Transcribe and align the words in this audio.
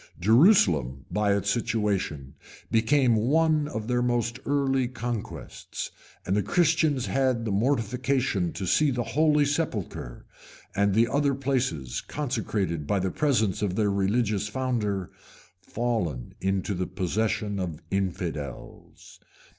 Jerusalem, 0.19 1.05
by 1.11 1.35
its 1.35 1.47
situation, 1.51 2.33
became 2.71 3.15
one 3.15 3.67
of 3.67 3.87
their 3.87 4.01
most 4.01 4.39
early 4.47 4.87
conquests; 4.87 5.91
and 6.25 6.35
the 6.35 6.41
Christians 6.41 7.05
had 7.05 7.45
the 7.45 7.51
mortification 7.51 8.51
to 8.53 8.65
see 8.65 8.89
the 8.89 9.03
holy 9.03 9.45
sepulchre, 9.45 10.25
and 10.75 10.95
the 10.95 11.07
other 11.07 11.35
places 11.35 12.01
consecrated 12.01 12.87
by 12.87 12.97
the 12.97 13.11
presence 13.11 13.61
of 13.61 13.75
their 13.75 13.91
religious 13.91 14.47
founder, 14.47 15.11
fallen 15.61 16.33
into 16.41 16.73
the 16.73 16.87
possession 16.87 17.59
of 17.59 17.79
infidels. 17.91 19.19